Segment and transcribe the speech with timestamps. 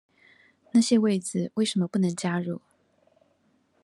[0.71, 2.59] 那些位子為什麼不能加入？